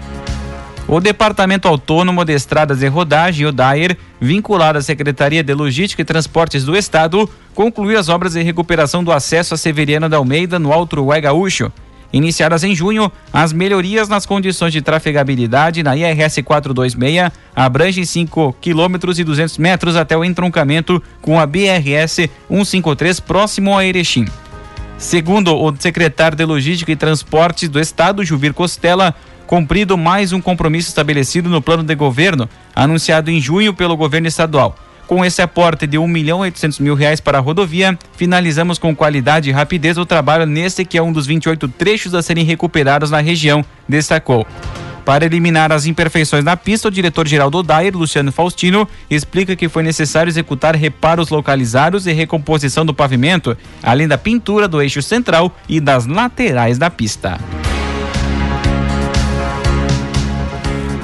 O 0.88 1.00
Departamento 1.00 1.66
Autônomo 1.66 2.25
de 2.25 2.33
Estradas 2.33 2.81
e 2.81 2.87
Rodagem, 2.87 3.45
o 3.45 3.50
DAER, 3.50 3.97
vinculado 4.21 4.78
à 4.78 4.83
Secretaria 4.83 5.43
de 5.43 5.52
Logística 5.52 6.00
e 6.00 6.05
Transportes 6.05 6.64
do 6.64 6.76
Estado, 6.76 7.28
concluiu 7.57 7.99
as 7.99 8.09
obras 8.09 8.35
de 8.35 8.43
recuperação 8.43 9.02
do 9.02 9.11
acesso 9.11 9.52
a 9.52 9.57
Severiano 9.57 10.09
da 10.09 10.19
Almeida 10.19 10.61
no 10.61 10.73
Alto 10.73 10.93
Uruguai 10.93 11.21
Gaúcho. 11.21 11.73
Iniciadas 12.12 12.62
em 12.62 12.73
junho, 12.73 13.11
as 13.33 13.52
melhorias 13.52 14.09
nas 14.09 14.25
condições 14.25 14.73
de 14.73 14.81
trafegabilidade 14.81 15.83
na 15.83 15.97
IRS 15.97 16.40
426 16.45 17.33
abrangem 17.55 18.05
5 18.05 18.55
quilômetros 18.61 19.19
e 19.19 19.25
200 19.25 19.59
metros 19.59 19.97
até 19.97 20.16
o 20.16 20.25
entroncamento 20.25 21.02
com 21.21 21.40
a 21.40 21.45
BRS 21.47 22.31
153 22.49 23.19
próximo 23.19 23.76
a 23.76 23.85
Erechim. 23.85 24.26
Segundo 24.99 25.55
o 25.55 25.75
secretário 25.76 26.38
de 26.38 26.45
Logística 26.45 26.93
e 26.93 26.97
Transportes 26.97 27.69
do 27.69 27.81
Estado, 27.81 28.25
Juvir 28.25 28.55
Costela, 28.55 29.14
cumprido 29.46 29.96
mais 29.96 30.32
um 30.32 30.40
compromisso 30.40 30.88
estabelecido 30.88 31.48
no 31.48 31.62
plano 31.62 31.82
de 31.82 31.94
governo, 31.94 32.48
anunciado 32.74 33.30
em 33.30 33.40
junho 33.40 33.72
pelo 33.72 33.96
governo 33.96 34.26
estadual. 34.26 34.76
Com 35.06 35.24
esse 35.24 35.40
aporte 35.40 35.86
de 35.86 35.96
1 35.96 36.08
milhão 36.08 36.40
e 36.40 36.48
800 36.48 36.80
mil 36.80 36.94
reais 36.94 37.20
para 37.20 37.38
a 37.38 37.40
rodovia, 37.40 37.96
finalizamos 38.16 38.76
com 38.76 38.94
qualidade 38.94 39.48
e 39.48 39.52
rapidez 39.52 39.96
o 39.96 40.04
trabalho 40.04 40.44
neste 40.44 40.84
que 40.84 40.98
é 40.98 41.02
um 41.02 41.12
dos 41.12 41.26
28 41.26 41.68
trechos 41.68 42.12
a 42.12 42.22
serem 42.22 42.44
recuperados 42.44 43.10
na 43.10 43.20
região, 43.20 43.64
destacou. 43.88 44.44
Para 45.04 45.24
eliminar 45.24 45.70
as 45.70 45.86
imperfeições 45.86 46.42
na 46.42 46.56
pista, 46.56 46.88
o 46.88 46.90
diretor-geral 46.90 47.48
do 47.48 47.62
DAIR, 47.62 47.96
Luciano 47.96 48.32
Faustino, 48.32 48.88
explica 49.08 49.54
que 49.54 49.68
foi 49.68 49.84
necessário 49.84 50.28
executar 50.28 50.74
reparos 50.74 51.28
localizados 51.28 52.08
e 52.08 52.12
recomposição 52.12 52.84
do 52.84 52.92
pavimento, 52.92 53.56
além 53.80 54.08
da 54.08 54.18
pintura 54.18 54.66
do 54.66 54.82
eixo 54.82 55.00
central 55.00 55.54
e 55.68 55.78
das 55.78 56.06
laterais 56.06 56.76
da 56.76 56.90
pista. 56.90 57.38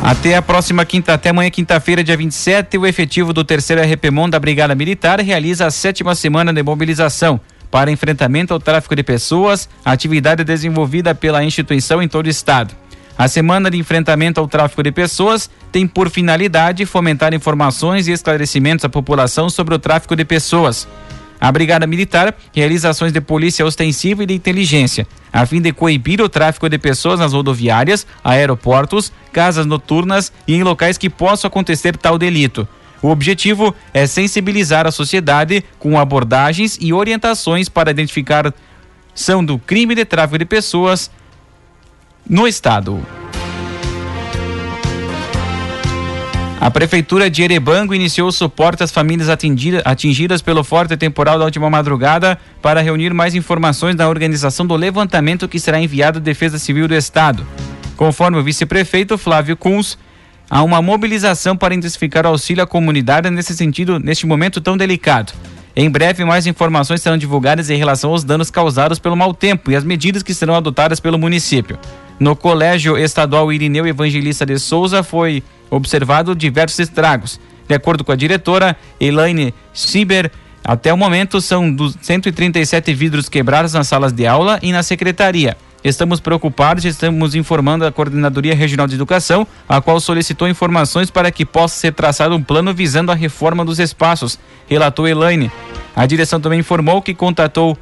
Até 0.02 0.34
a 0.34 0.42
próxima 0.42 0.84
quinta, 0.84 1.14
até 1.14 1.30
amanhã, 1.30 1.48
quinta-feira, 1.48 2.02
dia 2.02 2.16
27, 2.16 2.76
o 2.76 2.84
efetivo 2.84 3.32
do 3.32 3.44
terceiro 3.44 3.80
RPMON 3.80 4.28
da 4.28 4.40
Brigada 4.40 4.74
Militar 4.74 5.20
realiza 5.20 5.64
a 5.64 5.70
sétima 5.70 6.16
semana 6.16 6.52
de 6.52 6.60
mobilização 6.60 7.40
para 7.70 7.88
enfrentamento 7.88 8.52
ao 8.52 8.58
tráfico 8.58 8.96
de 8.96 9.04
pessoas, 9.04 9.68
atividade 9.84 10.42
desenvolvida 10.42 11.14
pela 11.14 11.44
instituição 11.44 12.02
em 12.02 12.08
todo 12.08 12.26
o 12.26 12.28
estado. 12.28 12.74
A 13.16 13.28
semana 13.28 13.70
de 13.70 13.78
enfrentamento 13.78 14.40
ao 14.40 14.48
tráfico 14.48 14.82
de 14.82 14.90
pessoas 14.90 15.48
tem 15.70 15.86
por 15.86 16.10
finalidade 16.10 16.84
fomentar 16.84 17.32
informações 17.32 18.08
e 18.08 18.12
esclarecimentos 18.12 18.84
à 18.84 18.88
população 18.88 19.48
sobre 19.48 19.72
o 19.72 19.78
tráfico 19.78 20.16
de 20.16 20.24
pessoas. 20.24 20.88
A 21.42 21.50
Brigada 21.50 21.88
Militar 21.88 22.36
realiza 22.54 22.88
ações 22.88 23.10
de 23.10 23.20
polícia 23.20 23.66
ostensiva 23.66 24.22
e 24.22 24.26
de 24.26 24.32
inteligência, 24.32 25.08
a 25.32 25.44
fim 25.44 25.60
de 25.60 25.72
coibir 25.72 26.20
o 26.20 26.28
tráfico 26.28 26.68
de 26.68 26.78
pessoas 26.78 27.18
nas 27.18 27.32
rodoviárias, 27.32 28.06
aeroportos, 28.22 29.12
casas 29.32 29.66
noturnas 29.66 30.32
e 30.46 30.54
em 30.54 30.62
locais 30.62 30.96
que 30.96 31.10
possam 31.10 31.48
acontecer 31.48 31.96
tal 31.96 32.16
delito. 32.16 32.68
O 33.02 33.08
objetivo 33.08 33.74
é 33.92 34.06
sensibilizar 34.06 34.86
a 34.86 34.92
sociedade 34.92 35.64
com 35.80 35.98
abordagens 35.98 36.78
e 36.80 36.92
orientações 36.92 37.68
para 37.68 37.90
identificar 37.90 38.54
são 39.12 39.44
do 39.44 39.58
crime 39.58 39.96
de 39.96 40.04
tráfico 40.04 40.38
de 40.38 40.44
pessoas 40.44 41.10
no 42.24 42.46
estado. 42.46 43.04
A 46.62 46.70
Prefeitura 46.70 47.28
de 47.28 47.42
Erebango 47.42 47.92
iniciou 47.92 48.28
o 48.28 48.32
suporte 48.32 48.84
às 48.84 48.92
famílias 48.92 49.28
atingidas 49.84 50.40
pelo 50.40 50.62
forte 50.62 50.96
temporal 50.96 51.36
da 51.36 51.44
última 51.44 51.68
madrugada 51.68 52.38
para 52.62 52.80
reunir 52.80 53.12
mais 53.12 53.34
informações 53.34 53.96
da 53.96 54.08
organização 54.08 54.64
do 54.64 54.76
levantamento 54.76 55.48
que 55.48 55.58
será 55.58 55.80
enviado 55.80 56.18
à 56.18 56.22
Defesa 56.22 56.60
Civil 56.60 56.86
do 56.86 56.94
Estado. 56.94 57.44
Conforme 57.96 58.38
o 58.38 58.44
vice-prefeito 58.44 59.18
Flávio 59.18 59.56
Kunz, 59.56 59.98
há 60.48 60.62
uma 60.62 60.80
mobilização 60.80 61.56
para 61.56 61.74
intensificar 61.74 62.24
o 62.26 62.28
auxílio 62.28 62.62
à 62.62 62.66
comunidade 62.66 63.28
nesse 63.28 63.56
sentido, 63.56 63.98
neste 63.98 64.24
momento 64.24 64.60
tão 64.60 64.76
delicado. 64.76 65.32
Em 65.74 65.90
breve, 65.90 66.24
mais 66.24 66.46
informações 66.46 67.02
serão 67.02 67.18
divulgadas 67.18 67.70
em 67.70 67.76
relação 67.76 68.10
aos 68.10 68.22
danos 68.22 68.52
causados 68.52 69.00
pelo 69.00 69.16
mau 69.16 69.34
tempo 69.34 69.72
e 69.72 69.74
as 69.74 69.82
medidas 69.82 70.22
que 70.22 70.32
serão 70.32 70.54
adotadas 70.54 71.00
pelo 71.00 71.18
município. 71.18 71.76
No 72.20 72.36
Colégio 72.36 72.96
Estadual 72.96 73.52
Irineu 73.52 73.84
Evangelista 73.84 74.46
de 74.46 74.60
Souza 74.60 75.02
foi 75.02 75.42
observado 75.76 76.34
diversos 76.34 76.78
estragos. 76.78 77.40
De 77.66 77.74
acordo 77.74 78.04
com 78.04 78.12
a 78.12 78.16
diretora 78.16 78.76
Elaine 79.00 79.54
Siber, 79.72 80.30
até 80.62 80.92
o 80.92 80.96
momento 80.96 81.40
são 81.40 81.74
137 82.00 82.92
vidros 82.94 83.28
quebrados 83.28 83.72
nas 83.72 83.88
salas 83.88 84.12
de 84.12 84.26
aula 84.26 84.58
e 84.62 84.70
na 84.70 84.82
secretaria. 84.82 85.56
Estamos 85.82 86.20
preocupados 86.20 86.84
e 86.84 86.88
estamos 86.88 87.34
informando 87.34 87.84
a 87.84 87.90
Coordenadoria 87.90 88.54
Regional 88.54 88.86
de 88.86 88.94
Educação, 88.94 89.44
a 89.68 89.80
qual 89.80 89.98
solicitou 89.98 90.46
informações 90.46 91.10
para 91.10 91.32
que 91.32 91.44
possa 91.44 91.74
ser 91.74 91.92
traçado 91.92 92.36
um 92.36 92.42
plano 92.42 92.72
visando 92.72 93.10
a 93.10 93.16
reforma 93.16 93.64
dos 93.64 93.80
espaços, 93.80 94.38
relatou 94.68 95.08
Elaine. 95.08 95.50
A 95.96 96.06
direção 96.06 96.40
também 96.40 96.60
informou 96.60 97.02
que 97.02 97.14
contatou 97.14 97.76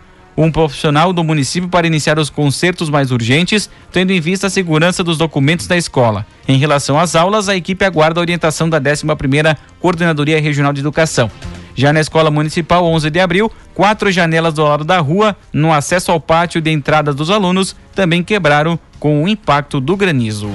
um 0.44 0.50
profissional 0.50 1.12
do 1.12 1.23
município 1.23 1.68
para 1.68 1.87
iniciar 1.87 2.18
os 2.18 2.30
concertos 2.30 2.88
mais 2.88 3.11
urgentes, 3.11 3.68
tendo 3.92 4.11
em 4.11 4.20
vista 4.20 4.47
a 4.47 4.50
segurança 4.50 5.04
dos 5.04 5.18
documentos 5.18 5.66
da 5.66 5.76
escola. 5.76 6.26
Em 6.49 6.56
relação 6.56 6.99
às 6.99 7.14
aulas, 7.14 7.49
a 7.49 7.54
equipe 7.54 7.85
aguarda 7.85 8.18
a 8.18 8.23
orientação 8.23 8.68
da 8.68 8.80
11ª 8.80 9.54
Coordenadoria 9.78 10.40
Regional 10.40 10.73
de 10.73 10.80
Educação. 10.80 11.30
Já 11.75 11.92
na 11.92 12.00
Escola 12.00 12.30
Municipal, 12.30 12.85
11 12.87 13.11
de 13.11 13.20
abril, 13.20 13.52
quatro 13.75 14.11
janelas 14.11 14.54
do 14.54 14.64
lado 14.64 14.82
da 14.82 14.99
rua, 14.99 15.37
no 15.52 15.73
acesso 15.73 16.11
ao 16.11 16.18
pátio 16.18 16.61
de 16.61 16.70
entrada 16.70 17.12
dos 17.12 17.30
alunos, 17.30 17.76
também 17.94 18.23
quebraram 18.23 18.78
com 18.99 19.23
o 19.23 19.28
impacto 19.28 19.78
do 19.78 19.94
granizo. 19.94 20.50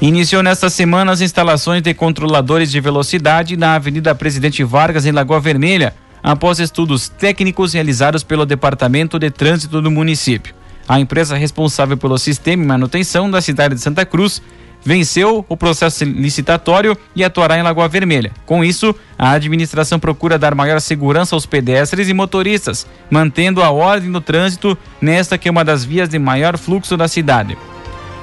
Iniciou 0.00 0.42
nesta 0.42 0.68
semana 0.68 1.12
as 1.12 1.20
instalações 1.20 1.82
de 1.82 1.94
controladores 1.94 2.72
de 2.72 2.80
velocidade 2.80 3.56
na 3.56 3.74
Avenida 3.74 4.14
Presidente 4.14 4.64
Vargas, 4.64 5.06
em 5.06 5.12
Lagoa 5.12 5.38
Vermelha, 5.38 5.94
após 6.22 6.60
estudos 6.60 7.08
técnicos 7.08 7.72
realizados 7.72 8.22
pelo 8.22 8.46
Departamento 8.46 9.18
de 9.18 9.30
Trânsito 9.30 9.82
do 9.82 9.90
município. 9.90 10.54
A 10.88 11.00
empresa 11.00 11.36
responsável 11.36 11.96
pelo 11.96 12.18
sistema 12.18 12.62
e 12.62 12.66
manutenção 12.66 13.30
da 13.30 13.40
cidade 13.40 13.74
de 13.74 13.80
Santa 13.80 14.04
Cruz 14.04 14.42
venceu 14.84 15.44
o 15.48 15.56
processo 15.56 16.04
licitatório 16.04 16.96
e 17.14 17.22
atuará 17.22 17.56
em 17.56 17.62
Lagoa 17.62 17.88
Vermelha. 17.88 18.32
Com 18.44 18.64
isso, 18.64 18.94
a 19.18 19.30
administração 19.30 19.98
procura 19.98 20.38
dar 20.38 20.54
maior 20.54 20.80
segurança 20.80 21.36
aos 21.36 21.46
pedestres 21.46 22.08
e 22.08 22.14
motoristas, 22.14 22.86
mantendo 23.10 23.62
a 23.62 23.70
ordem 23.70 24.10
no 24.10 24.20
trânsito 24.20 24.76
nesta 25.00 25.38
que 25.38 25.48
é 25.48 25.50
uma 25.50 25.64
das 25.64 25.84
vias 25.84 26.08
de 26.08 26.18
maior 26.18 26.58
fluxo 26.58 26.96
da 26.96 27.06
cidade. 27.06 27.56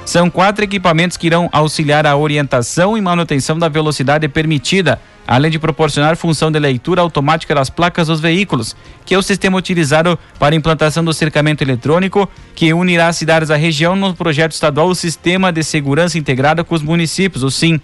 São 0.04 0.28
quatro 0.28 0.64
equipamentos 0.64 1.16
que 1.16 1.26
irão 1.26 1.48
auxiliar 1.52 2.06
a 2.06 2.16
orientação 2.16 2.96
e 2.96 3.00
manutenção 3.00 3.58
da 3.58 3.68
velocidade 3.68 4.28
permitida, 4.28 5.00
além 5.30 5.48
de 5.48 5.60
proporcionar 5.60 6.16
função 6.16 6.50
de 6.50 6.58
leitura 6.58 7.02
automática 7.02 7.54
das 7.54 7.70
placas 7.70 8.08
dos 8.08 8.18
veículos, 8.18 8.74
que 9.06 9.14
é 9.14 9.18
o 9.18 9.22
sistema 9.22 9.56
utilizado 9.56 10.18
para 10.40 10.56
a 10.56 10.58
implantação 10.58 11.04
do 11.04 11.14
cercamento 11.14 11.62
eletrônico, 11.62 12.28
que 12.52 12.74
unirá 12.74 13.06
as 13.06 13.16
cidades 13.16 13.48
da 13.48 13.54
região 13.54 13.94
no 13.94 14.12
projeto 14.12 14.50
estadual 14.50 14.88
o 14.88 14.94
Sistema 14.94 15.52
de 15.52 15.62
Segurança 15.62 16.18
Integrado 16.18 16.64
com 16.64 16.74
os 16.74 16.82
municípios, 16.82 17.44
o 17.44 17.50
SIM. 17.50 17.80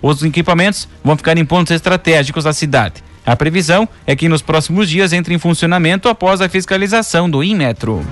Os 0.00 0.22
equipamentos 0.22 0.88
vão 1.02 1.16
ficar 1.16 1.36
em 1.36 1.44
pontos 1.44 1.72
estratégicos 1.72 2.44
da 2.44 2.52
cidade. 2.52 3.02
A 3.26 3.34
previsão 3.34 3.88
é 4.06 4.14
que 4.14 4.28
nos 4.28 4.40
próximos 4.40 4.88
dias 4.88 5.12
entre 5.12 5.34
em 5.34 5.38
funcionamento 5.38 6.08
após 6.08 6.40
a 6.40 6.48
fiscalização 6.48 7.28
do 7.28 7.42
Inmetro. 7.42 8.06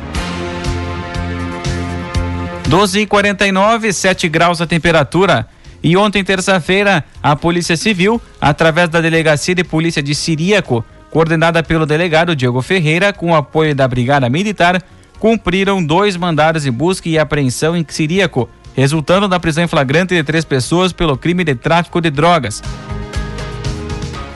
12 2.67 3.03
e 3.03 3.07
49 3.07 3.93
7 3.93 4.29
graus 4.29 4.61
a 4.61 4.67
temperatura. 4.67 5.47
E 5.83 5.97
ontem, 5.97 6.25
terça-feira, 6.25 7.05
a 7.23 7.37
Polícia 7.37 7.77
Civil, 7.77 8.21
através 8.41 8.89
da 8.89 9.01
Delegacia 9.01 9.55
de 9.55 9.63
Polícia 9.63 10.03
de 10.03 10.15
Siríaco, 10.15 10.85
coordenada 11.11 11.63
pelo 11.63 11.87
delegado 11.87 12.35
Diego 12.35 12.61
Ferreira, 12.61 13.13
com 13.13 13.35
apoio 13.35 13.75
da 13.75 13.87
Brigada 13.87 14.29
Militar, 14.29 14.83
cumpriram 15.19 15.85
dois 15.85 16.17
mandados 16.17 16.63
de 16.63 16.71
busca 16.71 17.09
e 17.09 17.19
apreensão 17.19 17.77
em 17.77 17.85
Siríaco, 17.89 18.49
resultando 18.75 19.29
da 19.29 19.41
prisão 19.41 19.65
em 19.65 19.69
flagrante 19.69 20.15
de 20.15 20.23
três 20.23 20.45
pessoas 20.45 20.93
pelo 20.93 21.17
crime 21.17 21.45
de 21.45 21.55
tráfico 21.55 22.01
de 22.01 22.11
drogas. 22.11 22.63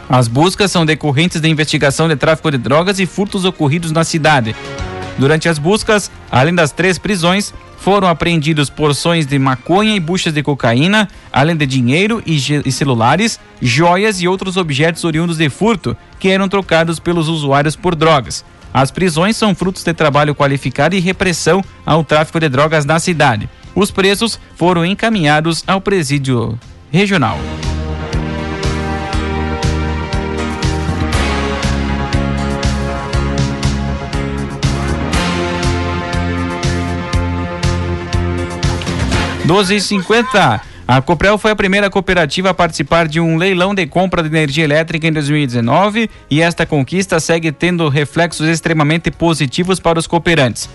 As 0.08 0.28
buscas 0.28 0.70
são 0.70 0.84
decorrentes 0.84 1.40
da 1.40 1.48
investigação 1.48 2.08
de 2.08 2.16
tráfico 2.16 2.50
de 2.50 2.58
drogas 2.58 3.00
e 3.00 3.06
furtos 3.06 3.44
ocorridos 3.44 3.92
na 3.92 4.04
cidade. 4.04 4.54
Durante 5.18 5.48
as 5.48 5.58
buscas, 5.58 6.10
além 6.30 6.54
das 6.54 6.72
três 6.72 6.98
prisões, 6.98 7.54
foram 7.82 8.06
apreendidos 8.06 8.70
porções 8.70 9.26
de 9.26 9.36
maconha 9.40 9.96
e 9.96 10.00
buchas 10.00 10.32
de 10.32 10.40
cocaína, 10.40 11.08
além 11.32 11.56
de 11.56 11.66
dinheiro 11.66 12.22
e, 12.24 12.36
e, 12.64 12.70
celulares, 12.70 13.40
joias 13.60 14.22
e 14.22 14.28
outros 14.28 14.56
objetos 14.56 15.02
oriundos 15.02 15.36
de 15.36 15.50
furto 15.50 15.96
que 16.20 16.28
eram 16.28 16.48
trocados 16.48 17.00
pelos 17.00 17.28
usuários 17.28 17.74
por 17.74 17.96
drogas. 17.96 18.44
As 18.72 18.92
prisões 18.92 19.36
são 19.36 19.52
frutos 19.52 19.82
de 19.82 19.92
trabalho 19.92 20.32
qualificado 20.32 20.94
e 20.94 21.00
repressão 21.00 21.62
ao 21.84 22.04
tráfico 22.04 22.38
de 22.38 22.48
drogas 22.48 22.84
na 22.84 23.00
cidade. 23.00 23.50
Os 23.74 23.90
presos 23.90 24.38
foram 24.54 24.86
encaminhados 24.86 25.64
ao 25.66 25.80
presídio 25.80 26.56
regional. 26.92 27.36
12,50. 39.52 40.62
A 40.88 41.02
Coprel 41.02 41.36
foi 41.36 41.50
a 41.50 41.56
primeira 41.56 41.90
cooperativa 41.90 42.48
a 42.48 42.54
participar 42.54 43.06
de 43.06 43.20
um 43.20 43.36
leilão 43.36 43.74
de 43.74 43.86
compra 43.86 44.22
de 44.22 44.28
energia 44.28 44.64
elétrica 44.64 45.06
em 45.06 45.12
2019 45.12 46.08
e 46.30 46.40
esta 46.40 46.64
conquista 46.64 47.20
segue 47.20 47.52
tendo 47.52 47.86
reflexos 47.90 48.48
extremamente 48.48 49.10
positivos 49.10 49.78
para 49.78 49.98
os 49.98 50.06
cooperantes. 50.06 50.70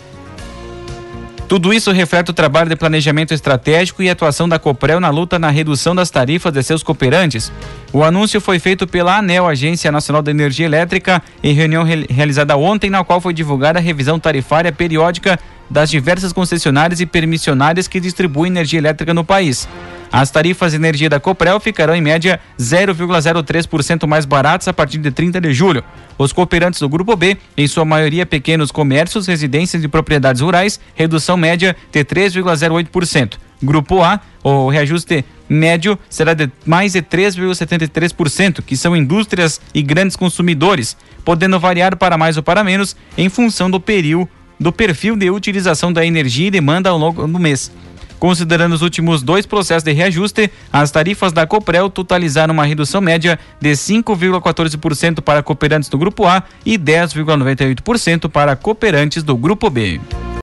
Tudo 1.47 1.73
isso 1.73 1.91
reflete 1.91 2.29
o 2.29 2.33
trabalho 2.33 2.69
de 2.69 2.75
planejamento 2.75 3.33
estratégico 3.33 4.03
e 4.03 4.09
atuação 4.09 4.47
da 4.47 4.59
Coprel 4.59 4.99
na 4.99 5.09
luta 5.09 5.39
na 5.39 5.49
redução 5.49 5.95
das 5.95 6.11
tarifas 6.11 6.51
de 6.51 6.61
seus 6.61 6.83
cooperantes. 6.83 7.51
O 7.91 8.03
anúncio 8.03 8.39
foi 8.41 8.59
feito 8.59 8.85
pela 8.85 9.17
ANEL, 9.17 9.47
Agência 9.47 9.91
Nacional 9.91 10.21
de 10.21 10.29
Energia 10.29 10.65
Elétrica, 10.65 11.23
em 11.41 11.53
reunião 11.53 11.85
realizada 12.09 12.55
ontem, 12.57 12.89
na 12.89 13.03
qual 13.03 13.21
foi 13.21 13.33
divulgada 13.33 13.79
a 13.79 13.81
revisão 13.81 14.19
tarifária 14.19 14.73
periódica 14.73 15.39
das 15.69 15.89
diversas 15.89 16.33
concessionárias 16.33 16.99
e 16.99 17.05
permissionárias 17.05 17.87
que 17.87 17.99
distribuem 17.99 18.51
energia 18.51 18.79
elétrica 18.79 19.13
no 19.13 19.23
país. 19.23 19.67
As 20.11 20.31
tarifas 20.31 20.71
de 20.71 20.77
energia 20.77 21.09
da 21.09 21.19
Coprel 21.19 21.59
ficarão 21.59 21.95
em 21.95 22.01
média 22.01 22.39
0,03% 22.57 24.07
mais 24.07 24.25
baratas 24.25 24.67
a 24.67 24.73
partir 24.73 24.97
de 24.99 25.11
30 25.11 25.41
de 25.41 25.53
julho. 25.53 25.83
Os 26.17 26.31
cooperantes 26.31 26.79
do 26.79 26.89
Grupo 26.89 27.15
B, 27.15 27.37
em 27.55 27.67
sua 27.67 27.85
maioria 27.85 28.25
pequenos 28.25 28.71
comércios, 28.71 29.27
residências 29.27 29.83
e 29.83 29.87
propriedades 29.87 30.41
rurais, 30.41 30.79
redução 30.95 31.35
média 31.35 31.75
de 31.91 32.03
3,08%. 32.03 33.33
Grupo 33.61 34.03
A, 34.03 34.19
o 34.43 34.69
reajuste 34.69 35.25
médio 35.49 35.97
será 36.09 36.33
de 36.33 36.49
mais 36.65 36.93
de 36.93 37.01
3,73%, 37.01 38.61
que 38.61 38.77
são 38.77 38.95
indústrias 38.95 39.59
e 39.73 39.81
grandes 39.81 40.15
consumidores, 40.15 40.95
podendo 41.25 41.59
variar 41.59 41.97
para 41.97 42.17
mais 42.17 42.37
ou 42.37 42.43
para 42.43 42.63
menos 42.63 42.95
em 43.17 43.29
função 43.29 43.69
do 43.69 43.79
período 43.79 44.29
do 44.59 44.71
perfil 44.71 45.15
de 45.15 45.29
utilização 45.29 45.91
da 45.91 46.05
energia 46.05 46.47
e 46.47 46.51
demanda 46.51 46.89
ao 46.89 46.97
longo 46.97 47.27
do 47.27 47.39
mês. 47.39 47.71
Considerando 48.19 48.73
os 48.73 48.81
últimos 48.81 49.21
dois 49.21 49.45
processos 49.45 49.83
de 49.83 49.91
reajuste, 49.91 50.51
as 50.73 50.89
tarifas 50.89 51.31
da 51.31 51.45
Coprel 51.45 51.89
totalizaram 51.89 52.53
uma 52.53 52.65
redução 52.65 52.99
média 52.99 53.39
de 53.61 53.71
5,14% 53.71 55.21
para 55.21 55.43
cooperantes 55.43 55.89
do 55.89 55.97
Grupo 55.97 56.25
A 56.25 56.43
e 56.65 56.77
10,98% 56.77 58.29
para 58.29 58.55
cooperantes 58.55 59.21
do 59.21 59.37
Grupo 59.37 59.69
B. 59.69 59.99